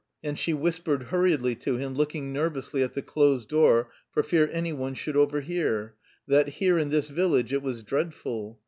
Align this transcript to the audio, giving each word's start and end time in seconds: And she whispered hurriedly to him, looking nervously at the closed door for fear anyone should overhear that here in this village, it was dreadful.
And 0.23 0.39
she 0.39 0.51
whispered 0.51 1.03
hurriedly 1.03 1.53
to 1.57 1.77
him, 1.77 1.93
looking 1.93 2.33
nervously 2.33 2.81
at 2.81 2.95
the 2.95 3.03
closed 3.03 3.49
door 3.49 3.91
for 4.09 4.23
fear 4.23 4.49
anyone 4.51 4.95
should 4.95 5.15
overhear 5.15 5.93
that 6.27 6.47
here 6.57 6.79
in 6.79 6.89
this 6.89 7.07
village, 7.07 7.53
it 7.53 7.61
was 7.61 7.83
dreadful. 7.83 8.59